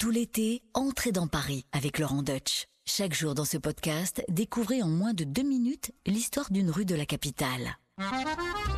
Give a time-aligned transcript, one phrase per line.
[0.00, 2.64] Tout l'été, entrez dans Paris avec Laurent Deutsch.
[2.86, 6.94] Chaque jour dans ce podcast, découvrez en moins de deux minutes l'histoire d'une rue de
[6.94, 7.76] la capitale.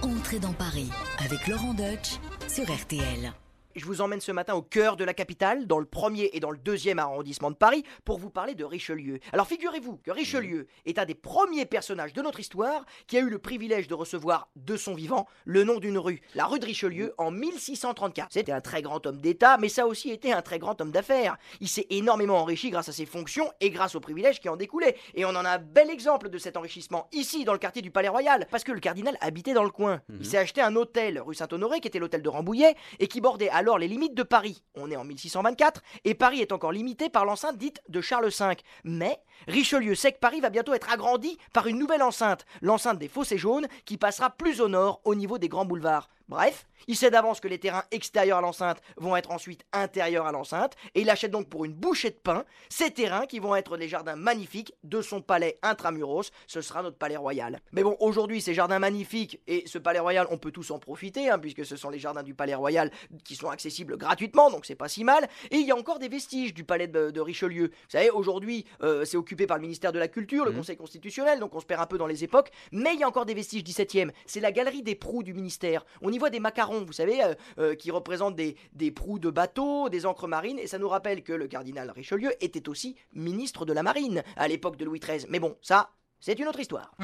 [0.02, 3.32] Entrez dans Paris avec Laurent Deutsch sur RTL.
[3.74, 6.50] Je vous emmène ce matin au cœur de la capitale, dans le premier et dans
[6.50, 9.18] le deuxième arrondissement de Paris, pour vous parler de Richelieu.
[9.32, 13.30] Alors figurez-vous que Richelieu est un des premiers personnages de notre histoire qui a eu
[13.30, 17.14] le privilège de recevoir de son vivant le nom d'une rue, la rue de Richelieu,
[17.16, 18.28] en 1634.
[18.30, 20.90] C'était un très grand homme d'État, mais ça a aussi été un très grand homme
[20.90, 21.38] d'affaires.
[21.60, 24.96] Il s'est énormément enrichi grâce à ses fonctions et grâce aux privilèges qui en découlaient.
[25.14, 27.90] Et on en a un bel exemple de cet enrichissement ici, dans le quartier du
[27.90, 30.02] Palais Royal, parce que le cardinal habitait dans le coin.
[30.20, 33.48] Il s'est acheté un hôtel rue Saint-Honoré, qui était l'hôtel de Rambouillet, et qui bordait
[33.62, 34.64] alors les limites de Paris.
[34.74, 38.56] On est en 1624 et Paris est encore limité par l'enceinte dite de Charles V.
[38.82, 43.06] Mais Richelieu sait que Paris va bientôt être agrandi par une nouvelle enceinte, l'enceinte des
[43.06, 46.10] Fossés jaunes, qui passera plus au nord au niveau des grands boulevards.
[46.28, 50.32] Bref, il sait d'avance que les terrains extérieurs à l'enceinte vont être ensuite intérieurs à
[50.32, 53.76] l'enceinte, et il achète donc pour une bouchée de pain ces terrains qui vont être
[53.76, 57.60] les jardins magnifiques de son palais intramuros, ce sera notre palais royal.
[57.72, 61.30] Mais bon, aujourd'hui, ces jardins magnifiques et ce palais royal, on peut tous en profiter,
[61.30, 62.90] hein, puisque ce sont les jardins du palais royal
[63.24, 66.08] qui sont accessibles gratuitement, donc c'est pas si mal, et il y a encore des
[66.08, 67.68] vestiges du palais de, de Richelieu.
[67.68, 71.38] Vous savez, aujourd'hui, euh, c'est occupé par le ministère de la Culture, le Conseil constitutionnel,
[71.40, 73.34] donc on se perd un peu dans les époques, mais il y a encore des
[73.34, 75.84] vestiges 17e, c'est la galerie des proues du ministère.
[76.00, 79.30] On y voit des macarons, vous savez, euh, euh, qui représentent des, des proues de
[79.30, 83.64] bateaux, des encres marines, et ça nous rappelle que le cardinal Richelieu était aussi ministre
[83.64, 85.26] de la marine à l'époque de Louis XIII.
[85.28, 85.90] Mais bon, ça,
[86.20, 86.94] c'est une autre histoire.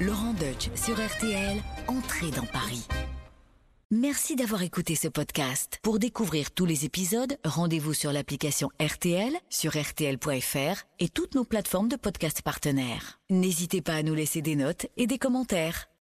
[0.00, 2.86] Laurent Deutsch sur RTL, entrez dans Paris.
[3.90, 5.78] Merci d'avoir écouté ce podcast.
[5.82, 11.88] Pour découvrir tous les épisodes, rendez-vous sur l'application RTL, sur rtl.fr et toutes nos plateformes
[11.88, 13.20] de podcast partenaires.
[13.30, 15.86] N'hésitez pas à nous laisser des notes et des commentaires.